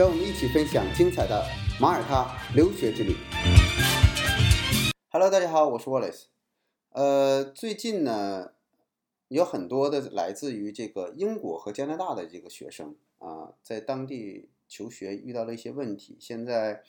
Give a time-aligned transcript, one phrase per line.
[0.00, 1.44] 让我们一起分享精彩的
[1.78, 3.14] 马耳他留学之旅。
[5.10, 6.22] Hello，大家好，我是 Wallace。
[6.92, 8.52] 呃，最近呢，
[9.28, 16.82] 有很多的来自于这个英国和加拿大的这个学生啊，在当地求学遇到了一些问题，现在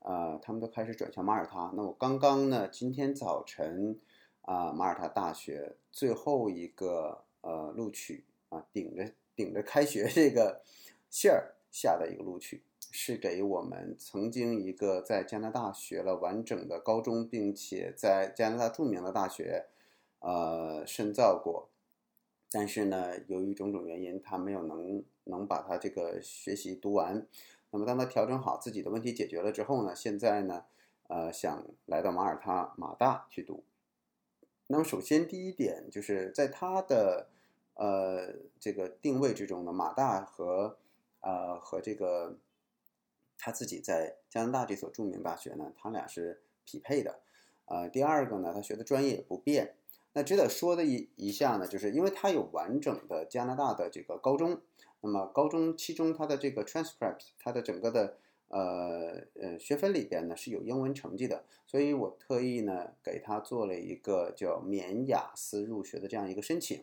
[0.00, 1.72] 啊，他们都开始转向马耳他。
[1.74, 3.98] 那我刚刚呢，今天早晨。
[4.42, 10.60] 啊，马耳他大学最后一个呃录取啊，顶着顶着开学这个
[11.08, 19.66] 线儿下的一个录取，是给我们曾经一个在加拿大学了完整的高中，并且在加拿大著名的大学
[20.18, 21.68] 呃深造过，
[22.50, 27.26] 但是呢，由于种种原因，他没有能能把他这个学习读完。
[27.70, 30.64] 那么当他调整好自己的问题解决了之后呢，现在呢，
[31.06, 33.62] 呃，想来到马耳他马大去读。
[34.66, 37.28] 那么首先第一点就是在他的
[37.74, 40.78] 呃这个定位之中呢，马大和
[41.20, 42.36] 呃和这个
[43.38, 47.20] 他自己在加拿大这所著名大学呢，他俩是匹配的。
[47.66, 49.76] 呃，第二个呢，他学的专业也不变。
[50.12, 54.60] 那值得说的一一下呢，就是因为他有完整的加拿大的这个高中，
[55.00, 58.18] 那么高中其中他的这个 transcript，他的整个的。
[58.50, 66.82] 呃呃，学分里边呢是有英文成绩的，所以我特意呢给他做了一个叫免雅思入学的这样一个申请。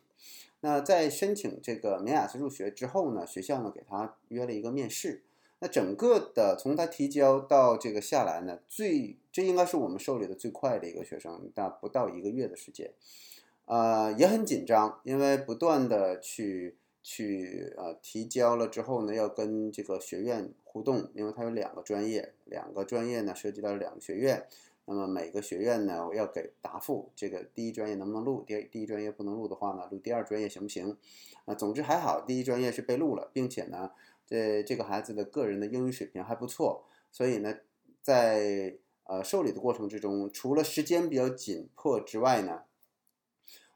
[0.62, 5.24] 那在申请这个免雅思入学之后呢，学校呢给他约了一个面试。
[5.60, 12.94] 那整个的从他提交到这个下来呢，最这应该是我们受理的最快的一个学生，但不到一个月的时间，
[13.66, 16.78] 呃也很紧张，因为不断的去。
[17.10, 24.46] 去呃提交了之后呢，要跟这个学院互动，因为它有两个专业，两个专业呢涉及到两个学院，
[24.84, 30.98] 那么每个学院呢我要给答复，这个第一专业能不能录，第第一专业不能录的话呢，录第二专业行不行？
[31.46, 33.92] 啊，总之还好，第一专业是被录了，并且呢，
[34.26, 37.56] 这这个孩子的个人的英语水平还不错，所以呢，
[38.02, 38.76] 在
[39.06, 42.64] 呃受理的过程之中，除了时间比较紧迫之外呢，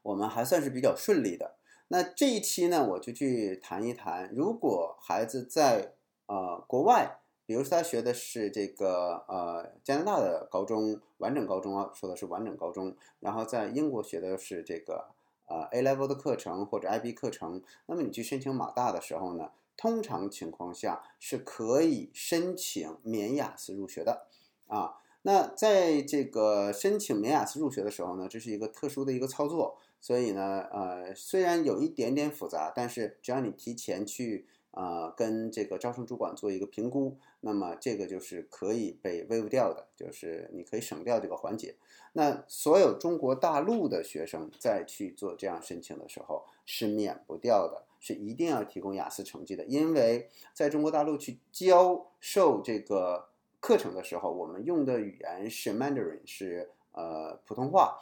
[0.02, 1.56] 我们还算是比较顺利的。
[1.88, 5.92] 那这一期呢，我就去谈一谈，如果孩子在
[6.26, 15.10] 呃国外，比如说他学的是这个呃加拿大的高中完整高中啊，说的是完整高中，然后在英国学的是这个
[15.46, 24.26] 呃 A level 的课程或者 IB 课程，那么你去申请马大的时候呢，通常情况下是可以申请免雅思入学的
[24.68, 24.98] 啊。
[25.24, 29.78] 那在这个申请免雅思入学的时候呢，这是一个特殊的一个操作。
[30.02, 41.76] 所以呢，呃，虽然有一点点复杂，但是只要你提前去，呃，跟这个招生主管做一个评估，那么这个就是可以被 waive 掉的，就是你可以省掉这个环节。
[42.14, 53.28] 那所有中国大陆的学生再去做这样申请的时候是免不掉的，是一定要提供雅思成绩的，因为在中国大陆去教授这个
[53.60, 58.00] 课程的时候，我们用的语言是 Mandarin，是呃普通话，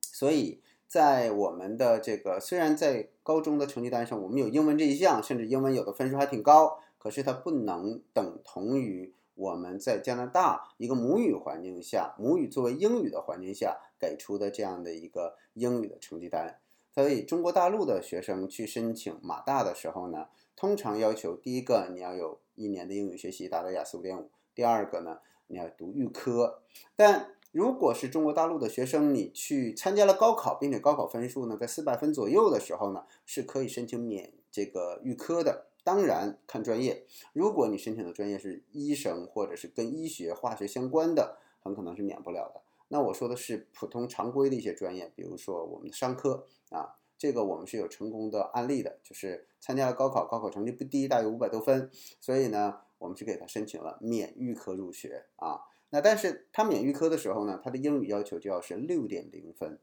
[0.00, 0.60] 所以。
[0.90, 16.58] 在我们的这个，虽然在高中的成绩单上我们有英文这一项，甚至英文有的分数还挺高，可是它不能等同于我们在加拿大一个母语环境下，母语作为英语的环境下给出的这样的一个英语的成绩单。
[16.92, 20.26] 所以中国大陆的学生去申请马大的时候呢，
[20.56, 26.64] 通常要求第一个你要有一年的英语学习达到雅思五点五，第二个呢你要读预科，
[26.96, 27.36] 但。
[27.52, 35.66] 如果是中国大陆的学生，你去参加了高考，并且高考分数呢在四百分左右的时候呢，是可以申请免这个预科的。
[35.82, 42.60] 当然看专业，如果你申请的专业是医生或者是跟医学、化学相关的，很可能是免不了的。
[42.88, 55.62] 那我说的是普通常规的一些专业，比如说我们的商科啊，这个我们是有成功的案例的，就是参加了高考，高考成绩不低，大约五百多分，所以呢，我们是给他申请了免预科入学啊。
[55.90, 59.78] 那但是他免预科的时候呢，他的英语要求就要是六点零分，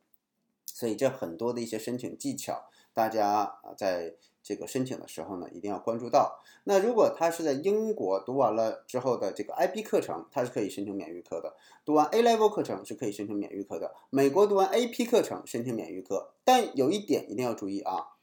[0.66, 6.42] 所以这很多的一些申请技巧，大家啊在这个申请的时候呢，一定要关注到。
[6.64, 13.94] 那如果他是在英国读完了之后的这个 IB 课程，他是可以申请免预科的；读完 A Level 课程是可以申请免预科的。
[14.10, 18.16] 美国读完 AP 课程申请免预科，但有一点一定要注意啊，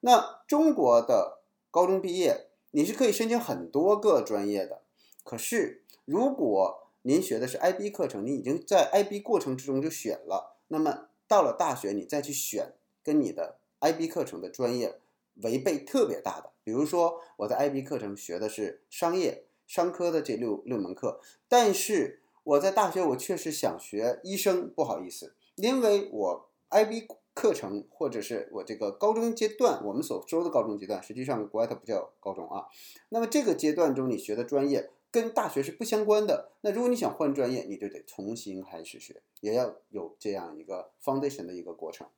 [0.00, 4.82] 那中国的高中毕业你是可以申请很多个专业的，
[5.24, 5.80] 可是。
[6.04, 15.00] 如果您学的是 IB 课程，你已经在 IB 过程之中就选了，那么到了大学你再去选跟你的 IB 课程的专业
[15.42, 16.52] 违背特别大的。
[16.62, 32.66] 比如说我在 IB 课程学的是商业商科的这六六门课，但是我在大学我确实想学医生，不好意思，因为我 IB 课程或者是我这个高中阶段，我们所说的高中阶段，实际上国外它不叫高中啊。
[33.08, 34.90] 那么这个阶段中你学的专业。
[35.12, 36.52] 跟大学是不相关的。
[36.62, 42.08] 那如果你想换专业，你就得重新开始学，也要有这样一个 foundation 的一个过程。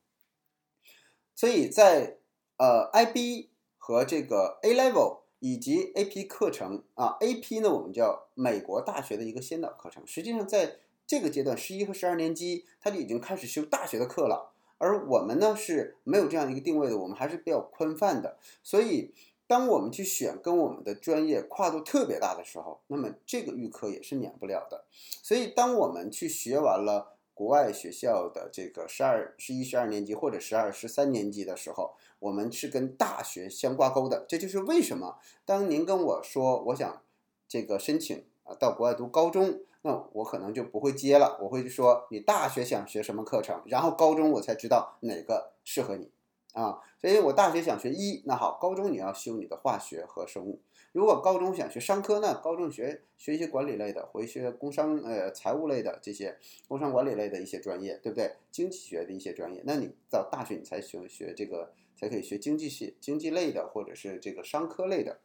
[1.35, 2.19] 所以在
[2.57, 10.07] 呃 IB 和这个 A Level 以及 AP 课程啊，AP 呢我们叫美国大学的一个先导课程。
[10.07, 14.53] 实际上在这个阶段，十一和十二年级，它就已经开始修大学的课了。
[14.79, 19.13] 而我们呢是没有这样一个定位的，我们还是比较宽泛的，所以。
[19.47, 24.85] 当我们去选跟我们的专业跨度特别大的时候，那么这个预科也是免不了的。
[24.91, 34.25] 所以，当我们去学完了国外学校的这个十二、十一、十二年级或者十二、十三年级的时候，我们是跟大学相挂钩的。
[34.29, 37.03] 这就是为什么当您跟我说我想
[37.47, 41.39] 这个申请啊到国外读高中，那我可能就不会接了。
[41.43, 46.11] 我会说你大学想学什么课程，然后高中我才知道哪个适合你。
[46.55, 50.61] 啊，所以我大学想学医，那好，高中你要修你的化学和生物。
[50.93, 58.37] 如果高中想学商科呢，高中学学一些管理类的，回学工商呃财务类的这些工商管理类的一些专业，对不对？
[58.53, 65.19] 经济学的一些专业，那你到大学你才学学这个，才可以学经济系经济类的或者是这个商科类的。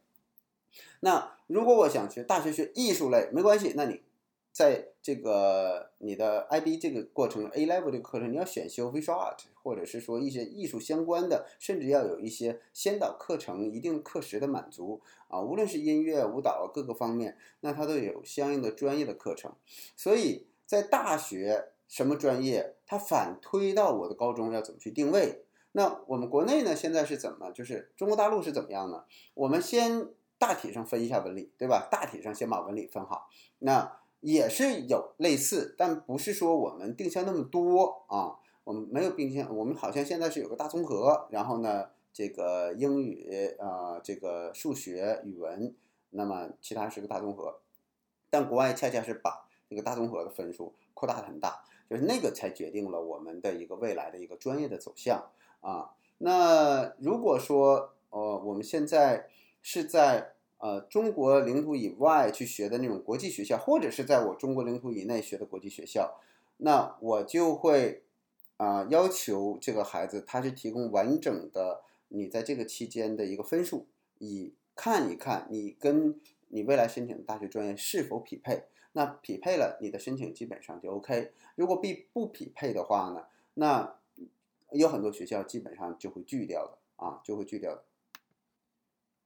[0.98, 4.00] 那如果我想学大学学艺术类，没关系，那你。
[4.52, 19.52] 在这个你的 IB 这个过程 A level 这个课程，你要选修 Visual Art，或者是说一些艺术相关的，甚至要有一些先导课程，一定课时的满足啊，无论是音乐、舞蹈各个方面，那它都有相应的专业的课程。
[19.96, 25.44] 所以在大学什么专业，它反推到我的高中要怎么去定位？
[25.72, 27.52] 那我们国内呢，现在是怎么？
[27.52, 29.04] 就是中国大陆是怎么样呢？
[29.34, 30.08] 我们先
[30.38, 31.86] 大体上分一下文理，对吧？
[31.88, 33.30] 大体上先把文理分好，
[33.60, 33.99] 那。
[34.20, 38.36] 也是有类似，但不是说我们定向那么多啊。
[38.64, 45.74] 我们没有定向，我们好像现在是有个大综合，然后呢，这个英语啊，这个数学、语文，
[46.10, 47.60] 那么其他是个大综合。
[48.28, 55.30] 但国外恰恰是把这个大综合的分数扩大的很大，就是那个才决定了我们的一个未来的一个专业的走向
[55.62, 55.90] 啊。
[56.18, 59.28] 那如果说呃，我们现在
[59.62, 60.34] 是在。
[60.62, 66.20] 呃，中国领土以外去学的那种国际学校，或者是在我中国领土以内学的国际学校，
[66.58, 68.02] 那我就会
[68.58, 73.86] 啊要求这个孩子，他是提供完整的你在这个期间的一个分数，
[74.18, 78.64] 以看一看你跟你未来申请的大学专业是否匹配。
[78.92, 81.32] 那匹配了，你的申请基本上就 OK。
[81.54, 83.24] 如果必不匹配的话呢，
[83.54, 83.96] 那
[84.72, 87.82] 有很多学校基本上就会拒掉的啊，就会拒掉的。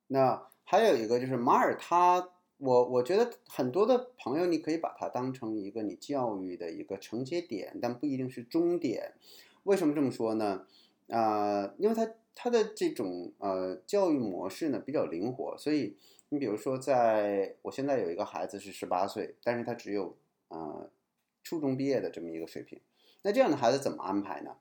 [0.07, 0.47] 那。
[0.65, 9.13] 还有一个就是马耳他，我我觉得很多的朋友，你可以把它当成一个你教育的一个承接点，但不一定是终点。
[9.65, 10.67] 为什么这么说呢？
[11.09, 15.97] 啊，因为它它的这种呃教育模式呢比较灵活，所以
[16.31, 20.17] 你比如说，在我现在有一个孩子是十八岁，但是他只有
[20.49, 20.91] 呃
[21.43, 22.81] 初中毕业的这么一个水平，
[23.23, 24.57] 那这样的孩子怎么安排呢？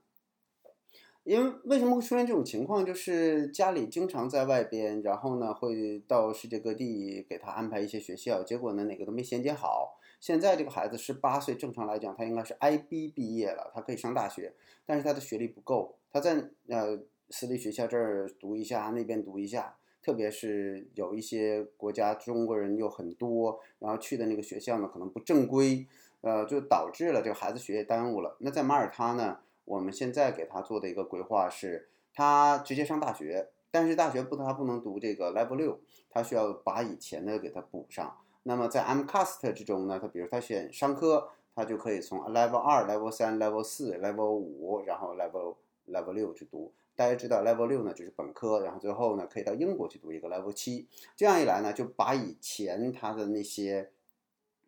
[1.24, 2.86] 因为为什么会出现这种情况？
[2.86, 9.98] 就是家里经常在外边，然后呢会到世界各地给他安排一些学校，结果呢哪个都没衔接好。
[10.20, 14.54] 现在这个孩子十八岁，正常来讲他应该是 IB 毕业了，他可以上大学，
[14.86, 17.00] 但是他的学历不够，他在呃
[17.30, 25.88] 私立学校这儿读一下，那边读一下，特别是有一些国家中国人又很多，然后去的那个学校呢可能不正规，
[26.20, 28.36] 呃就导致了这个孩子学业耽误了。
[28.40, 29.40] 那在马耳他呢？
[29.66, 35.80] 我们现在给他做的一个规划是，他直接上大学，但是大学不，他不能读这个 Level 六，
[36.10, 38.18] 他需要把以前的给他补上。
[38.44, 45.56] 那么在 MCAST 之中呢，他比如他选商科，他就可以从 Level 二、Level 三、Level 四、Level 五，然后 Level
[45.88, 46.74] Level 六去读。
[46.96, 50.88] 大家知道 Level 六呢就是本科，然后最后呢可以到英国去读一个 Level 七。
[51.16, 53.92] 这样一来呢，就把以前他的那些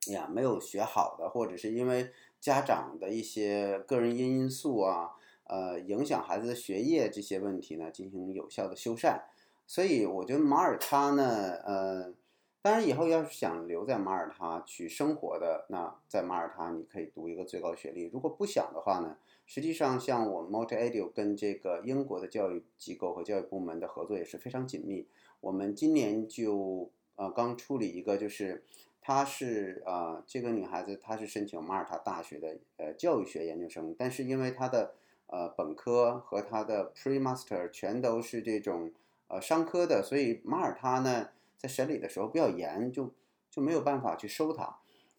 [0.08, 2.10] 哎呀没有学好的，或者是因为
[2.46, 5.14] 家长的一些个人因素啊，
[5.46, 9.20] 呃，影响孩子的学业这些问题呢，进行有效的修缮。
[9.66, 12.14] 所以我觉得马耳他呢，呃，
[12.62, 18.12] 当然以后要是想留在马耳他去生活的，那在马耳他你可以读一个最高学历。
[18.14, 25.08] 如果不想的话呢，实际上像我们 Multi Edu 跟这个英国的教育机构和教育部门的合作也是非常紧密。
[25.42, 28.64] 我们今年就呃刚处理一个就是。
[29.08, 34.96] 她是啊，这个女孩子她是申请马耳他大学的呃教育学研究生，但是因为她的
[35.28, 38.92] 呃本科和她的 pre-master 全都是这种
[39.28, 43.12] 呃商科的，所以马耳他呢在审理的时候比较严，就
[43.52, 44.76] 就没有办法去收她。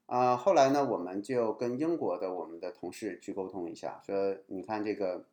[0.07, 5.25] 啊，后来呢，我们就跟英国的我们的同事去沟通一下，说你看这个，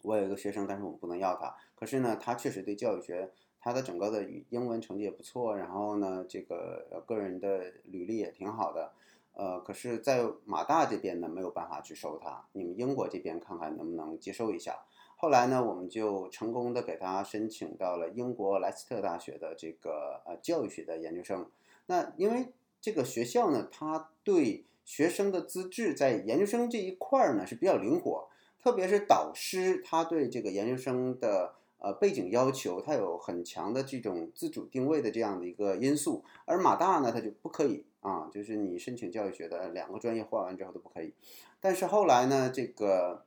[0.00, 1.54] 我有一个学生，但是我们不能要他。
[1.74, 3.30] 可是呢，他确实对教育学，
[3.62, 8.92] 他的整个的英文成绩也不错，然后呢，这个个人的履历也挺好的。
[9.34, 12.44] 呃，可是，在马大这边呢，没有办法去收他。
[12.52, 14.80] 你们英国这边看看能不能接受一下。
[15.16, 21.48] 后来呢，我们就成功的给他申请到了英国莱斯特大学的这个呃教育学的研究生。
[21.86, 22.52] 那因为。
[22.84, 28.28] 这个学校呢，他对学生的资质在研究生这一块儿呢是比较灵活，
[28.60, 36.24] 特别是导师，他对这个研究生的呃背景要求，它有很强的这种自主定位的这样的一个因素。
[36.46, 41.12] 而马大呢，它就不可以啊，就是你申请教育学的两个专业换完之后都不可以。
[41.60, 43.24] 但是后来呢，这个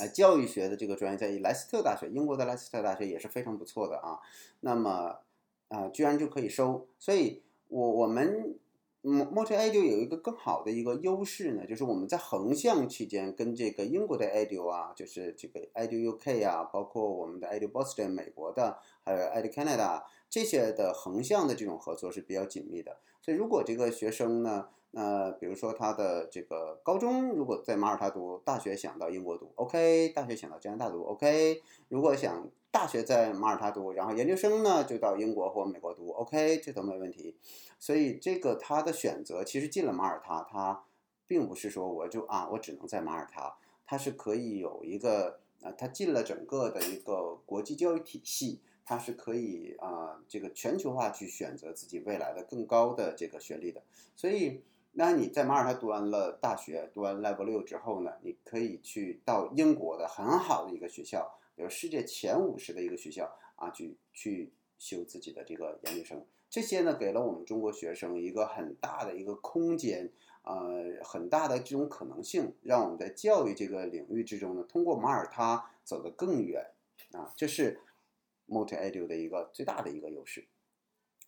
[0.00, 4.18] 呃教育学的这个专业在莱斯特大学，英国的莱斯特大学也是非常不错的啊。
[4.60, 5.20] 那么
[5.68, 7.42] 啊，居然就可以收，所以。
[7.68, 8.56] 我我们
[9.04, 22.96] ，Multi-Edu 有一个更好的一个优势呢，就是我们在横向期间跟这个英国的 Edu 啊，就是这个 Edu UK 啊，包括我们的 Edu Boston 美国的，还有 Edu Canada 这些的横向的这种合作是比较紧密的。
[23.20, 32.48] 所以如果这个学生呢，那比如说他的这个高中如果在马耳他读，大学想到英国读，OK，大学想到加拿大读，OK，如果想。
[32.74, 37.36] 大学在马耳他读，然后研究生呢就到英国或美国读，OK，这都没问题。
[37.78, 40.84] 所以这个他的选择其实进了马耳他，他
[41.24, 43.54] 并不是说我就啊我只能在马耳他，
[43.86, 53.84] 他是可以有一个啊，他进了整个的一个国际教育体系，他是可以啊这个全球化去选择自己未来的更高的这个学历的。
[54.16, 54.64] 所以
[54.94, 61.38] 那你在马耳他读完了大学，读完 Level 六之后呢，你可以去到英国的很好的一个学校。
[61.56, 70.10] 有世界前五十的一个学校啊，去去修自己的这个研究生，这些呢给了我们中国学生一个很大的一个空间，
[70.42, 76.72] 呃，很大的这种可能性，让我们在教育这个领域之中呢，通过马耳他走得更远
[77.12, 77.80] 啊，这是
[78.48, 80.46] Multi-Edu 的一个最大的一个优势。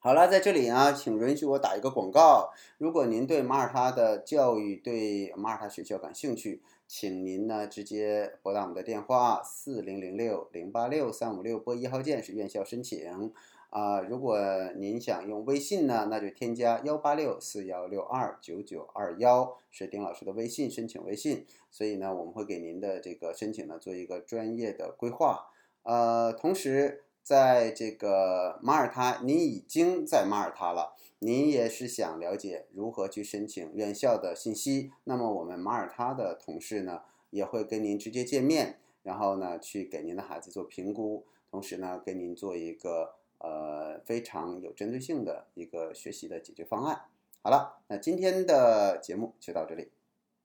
[0.01, 6.63] 好了，在这里啊，请允许我打一个广告，如果您对马耳他的教育、对马耳他学校感兴趣。
[6.89, 13.33] 请您呢直接拨打我们的电话四零零六零八六三五六，拨一号键是院校申请
[13.71, 14.01] 啊。
[14.01, 14.39] 如果
[14.77, 21.45] 您想用微信呢，那就添加幺八六四幺六二九九二幺，是丁老师的微信申请微信。
[21.71, 25.49] 所以呢，我们会给您的这个申请呢做一个专业的规划。
[25.83, 30.95] 呃，同时在这个马耳他，您已经在马耳他了。
[31.19, 47.07] 您也是想了解如何去申请院校的信息，那么我们马耳他的同事呢也会跟您直接见面，然后呢去给您的孩子做评估，同时呢给您做一个呃非常有针对性的一个学习的解决方案。
[47.43, 49.91] 好了，那今天的节目就到这里，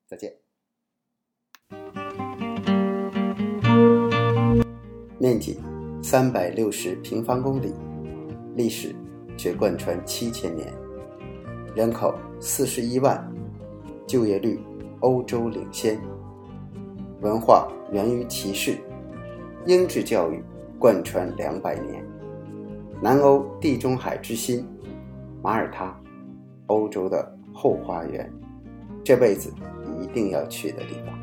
[0.08, 0.38] 再见。
[5.20, 5.60] 面积
[6.01, 7.74] 三百六十平方公里，
[8.55, 8.96] 历史。
[9.38, 10.72] 却贯穿七千年，
[11.74, 13.27] 人口四十一万，
[14.05, 14.60] 就业率
[15.00, 16.00] 欧洲领先，
[17.22, 18.77] 文化源于骑士，
[19.65, 20.43] 英制教育
[20.77, 22.05] 贯穿两百年，
[23.01, 24.63] 南欧地中海之心，
[25.41, 26.00] 马耳他，
[26.67, 28.31] 欧洲的后花园，
[29.03, 29.51] 这辈子
[30.00, 31.21] 一定要去的地方。